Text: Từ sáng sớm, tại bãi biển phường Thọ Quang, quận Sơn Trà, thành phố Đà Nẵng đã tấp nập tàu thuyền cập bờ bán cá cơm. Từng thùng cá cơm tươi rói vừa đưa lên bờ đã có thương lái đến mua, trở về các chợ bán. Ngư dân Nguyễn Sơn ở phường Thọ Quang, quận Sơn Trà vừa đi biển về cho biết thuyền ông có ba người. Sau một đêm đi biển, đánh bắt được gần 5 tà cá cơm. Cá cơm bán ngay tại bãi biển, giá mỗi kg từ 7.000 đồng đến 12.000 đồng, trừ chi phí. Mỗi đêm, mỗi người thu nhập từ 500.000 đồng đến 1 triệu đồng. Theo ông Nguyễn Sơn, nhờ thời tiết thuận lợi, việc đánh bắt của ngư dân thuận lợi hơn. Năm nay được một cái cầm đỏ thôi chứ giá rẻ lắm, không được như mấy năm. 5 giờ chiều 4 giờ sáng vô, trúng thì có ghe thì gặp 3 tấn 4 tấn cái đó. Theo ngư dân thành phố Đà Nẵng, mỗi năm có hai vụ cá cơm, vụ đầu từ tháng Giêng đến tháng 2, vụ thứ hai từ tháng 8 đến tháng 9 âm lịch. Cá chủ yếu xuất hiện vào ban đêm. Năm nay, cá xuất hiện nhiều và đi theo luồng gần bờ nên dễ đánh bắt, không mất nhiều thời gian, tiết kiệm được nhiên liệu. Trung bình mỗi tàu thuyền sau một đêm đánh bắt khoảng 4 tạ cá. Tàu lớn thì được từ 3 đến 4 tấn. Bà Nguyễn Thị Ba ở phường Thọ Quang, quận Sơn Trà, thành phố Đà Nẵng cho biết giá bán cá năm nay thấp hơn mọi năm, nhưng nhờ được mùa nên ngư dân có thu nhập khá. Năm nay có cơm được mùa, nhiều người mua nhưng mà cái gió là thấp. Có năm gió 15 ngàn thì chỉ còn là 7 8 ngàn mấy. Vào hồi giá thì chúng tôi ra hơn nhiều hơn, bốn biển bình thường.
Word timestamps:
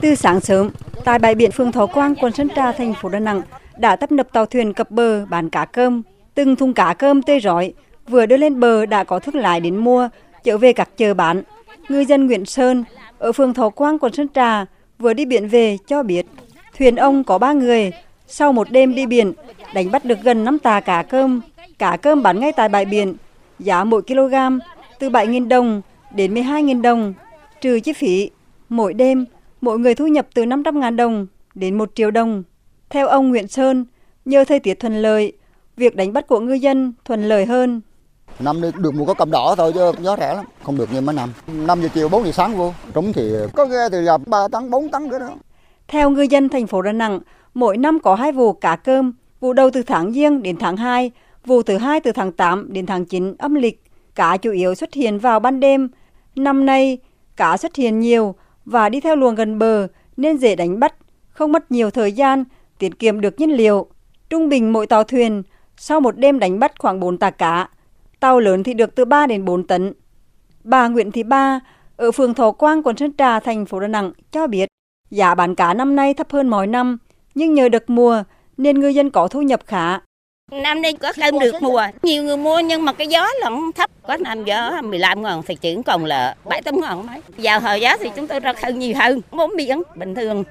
Từ 0.00 0.14
sáng 0.14 0.40
sớm, 0.40 0.70
tại 1.04 1.18
bãi 1.18 1.34
biển 1.34 1.50
phường 1.50 1.72
Thọ 1.72 1.86
Quang, 1.86 2.14
quận 2.14 2.32
Sơn 2.32 2.48
Trà, 2.56 2.72
thành 2.72 2.94
phố 2.94 3.08
Đà 3.08 3.18
Nẵng 3.18 3.42
đã 3.76 3.96
tấp 3.96 4.12
nập 4.12 4.32
tàu 4.32 4.46
thuyền 4.46 4.72
cập 4.72 4.90
bờ 4.90 5.26
bán 5.26 5.50
cá 5.50 5.64
cơm. 5.64 6.02
Từng 6.34 6.56
thùng 6.56 6.74
cá 6.74 6.94
cơm 6.94 7.22
tươi 7.22 7.40
rói 7.40 7.72
vừa 8.08 8.26
đưa 8.26 8.36
lên 8.36 8.60
bờ 8.60 8.86
đã 8.86 9.04
có 9.04 9.18
thương 9.18 9.36
lái 9.36 9.60
đến 9.60 9.76
mua, 9.76 10.08
trở 10.44 10.58
về 10.58 10.72
các 10.72 10.88
chợ 10.96 11.14
bán. 11.14 11.42
Ngư 11.88 12.00
dân 12.00 12.26
Nguyễn 12.26 12.44
Sơn 12.44 12.84
ở 13.18 13.32
phường 13.32 13.54
Thọ 13.54 13.68
Quang, 13.68 13.98
quận 13.98 14.12
Sơn 14.12 14.26
Trà 14.34 14.64
vừa 14.98 15.12
đi 15.12 15.24
biển 15.24 15.48
về 15.48 15.78
cho 15.86 16.02
biết 16.02 16.26
thuyền 16.78 16.96
ông 16.96 17.24
có 17.24 17.38
ba 17.38 17.52
người. 17.52 17.92
Sau 18.26 18.52
một 18.52 18.70
đêm 18.70 18.94
đi 18.94 19.06
biển, 19.06 19.32
đánh 19.74 19.90
bắt 19.90 20.04
được 20.04 20.18
gần 20.22 20.44
5 20.44 20.58
tà 20.58 20.80
cá 20.80 21.02
cơm. 21.02 21.40
Cá 21.78 21.96
cơm 21.96 22.22
bán 22.22 22.40
ngay 22.40 22.52
tại 22.52 22.68
bãi 22.68 22.84
biển, 22.84 23.14
giá 23.58 23.84
mỗi 23.84 24.02
kg 24.02 24.34
từ 24.98 25.10
7.000 25.10 25.48
đồng 25.48 25.82
đến 26.14 26.34
12.000 26.34 26.82
đồng, 26.82 27.14
trừ 27.60 27.80
chi 27.80 27.92
phí. 27.92 28.30
Mỗi 28.68 28.94
đêm, 28.94 29.24
mỗi 29.60 29.78
người 29.78 29.94
thu 29.94 30.06
nhập 30.06 30.26
từ 30.34 30.44
500.000 30.44 30.96
đồng 30.96 31.26
đến 31.54 31.78
1 31.78 31.90
triệu 31.94 32.10
đồng. 32.10 32.42
Theo 32.90 33.08
ông 33.08 33.28
Nguyễn 33.28 33.48
Sơn, 33.48 33.84
nhờ 34.24 34.44
thời 34.44 34.60
tiết 34.60 34.74
thuận 34.74 35.02
lợi, 35.02 35.32
việc 35.76 35.96
đánh 35.96 36.12
bắt 36.12 36.26
của 36.26 36.40
ngư 36.40 36.52
dân 36.52 36.92
thuận 37.04 37.28
lợi 37.28 37.46
hơn. 37.46 37.80
Năm 38.40 38.60
nay 38.60 38.72
được 38.78 38.94
một 38.94 39.04
cái 39.06 39.14
cầm 39.18 39.30
đỏ 39.30 39.54
thôi 39.58 39.72
chứ 39.74 39.92
giá 40.00 40.16
rẻ 40.16 40.34
lắm, 40.34 40.44
không 40.62 40.76
được 40.76 40.92
như 40.92 41.00
mấy 41.00 41.14
năm. 41.14 41.32
5 41.46 41.82
giờ 41.82 41.88
chiều 41.94 42.08
4 42.08 42.24
giờ 42.24 42.32
sáng 42.32 42.56
vô, 42.56 42.72
trúng 42.94 43.12
thì 43.12 43.32
có 43.54 43.64
ghe 43.66 43.88
thì 43.92 44.02
gặp 44.02 44.20
3 44.26 44.48
tấn 44.48 44.70
4 44.70 44.88
tấn 44.88 45.10
cái 45.10 45.20
đó. 45.20 45.30
Theo 45.88 46.10
ngư 46.10 46.22
dân 46.22 46.48
thành 46.48 46.66
phố 46.66 46.82
Đà 46.82 46.92
Nẵng, 46.92 47.20
mỗi 47.54 47.76
năm 47.76 47.98
có 48.02 48.14
hai 48.14 48.32
vụ 48.32 48.52
cá 48.52 48.76
cơm, 48.76 49.12
vụ 49.40 49.52
đầu 49.52 49.70
từ 49.70 49.82
tháng 49.82 50.12
Giêng 50.12 50.42
đến 50.42 50.56
tháng 50.56 50.76
2, 50.76 51.10
vụ 51.46 51.62
thứ 51.62 51.76
hai 51.76 52.00
từ 52.00 52.12
tháng 52.12 52.32
8 52.32 52.72
đến 52.72 52.86
tháng 52.86 53.04
9 53.04 53.34
âm 53.38 53.54
lịch. 53.54 53.82
Cá 54.14 54.36
chủ 54.36 54.50
yếu 54.50 54.74
xuất 54.74 54.94
hiện 54.94 55.18
vào 55.18 55.40
ban 55.40 55.60
đêm. 55.60 55.88
Năm 56.36 56.66
nay, 56.66 56.98
cá 57.36 57.56
xuất 57.56 57.76
hiện 57.76 58.00
nhiều 58.00 58.34
và 58.64 58.88
đi 58.88 59.00
theo 59.00 59.16
luồng 59.16 59.34
gần 59.34 59.58
bờ 59.58 59.86
nên 60.16 60.36
dễ 60.36 60.56
đánh 60.56 60.80
bắt, 60.80 60.94
không 61.30 61.52
mất 61.52 61.70
nhiều 61.70 61.90
thời 61.90 62.12
gian, 62.12 62.44
tiết 62.78 62.98
kiệm 62.98 63.20
được 63.20 63.40
nhiên 63.40 63.50
liệu. 63.50 63.86
Trung 64.30 64.48
bình 64.48 64.72
mỗi 64.72 64.86
tàu 64.86 65.04
thuyền 65.04 65.42
sau 65.76 66.00
một 66.00 66.18
đêm 66.18 66.38
đánh 66.38 66.58
bắt 66.58 66.72
khoảng 66.78 67.00
4 67.00 67.18
tạ 67.18 67.30
cá. 67.30 67.68
Tàu 68.20 68.40
lớn 68.40 68.62
thì 68.62 68.74
được 68.74 68.94
từ 68.94 69.04
3 69.04 69.26
đến 69.26 69.44
4 69.44 69.66
tấn. 69.66 69.92
Bà 70.64 70.88
Nguyễn 70.88 71.12
Thị 71.12 71.22
Ba 71.22 71.60
ở 71.96 72.10
phường 72.10 72.34
Thọ 72.34 72.50
Quang, 72.50 72.82
quận 72.82 72.96
Sơn 72.96 73.12
Trà, 73.18 73.40
thành 73.40 73.66
phố 73.66 73.80
Đà 73.80 73.86
Nẵng 73.86 74.12
cho 74.30 74.46
biết 74.46 74.68
giá 75.10 75.34
bán 75.34 75.54
cá 75.54 75.74
năm 75.74 75.96
nay 75.96 76.14
thấp 76.14 76.30
hơn 76.30 76.48
mọi 76.48 76.66
năm, 76.66 76.98
nhưng 77.34 77.54
nhờ 77.54 77.68
được 77.68 77.90
mùa 77.90 78.22
nên 78.56 78.80
ngư 78.80 78.88
dân 78.88 79.10
có 79.10 79.28
thu 79.28 79.42
nhập 79.42 79.60
khá. 79.66 79.98
Năm 80.52 80.82
nay 80.82 80.92
có 80.92 81.12
cơm 81.16 81.38
được 81.38 81.62
mùa, 81.62 81.82
nhiều 82.02 82.22
người 82.22 82.36
mua 82.36 82.60
nhưng 82.60 82.84
mà 82.84 82.92
cái 82.92 83.06
gió 83.06 83.26
là 83.40 83.50
thấp. 83.74 83.90
Có 84.02 84.16
năm 84.16 84.44
gió 84.44 84.80
15 84.82 85.22
ngàn 85.22 85.42
thì 85.46 85.54
chỉ 85.54 85.76
còn 85.86 86.04
là 86.04 86.34
7 86.44 86.62
8 86.62 86.80
ngàn 86.80 87.06
mấy. 87.06 87.20
Vào 87.38 87.60
hồi 87.60 87.80
giá 87.80 87.96
thì 87.96 88.10
chúng 88.16 88.26
tôi 88.26 88.40
ra 88.40 88.52
hơn 88.62 88.78
nhiều 88.78 88.94
hơn, 88.96 89.20
bốn 89.30 89.56
biển 89.56 89.82
bình 89.94 90.14
thường. 90.14 90.44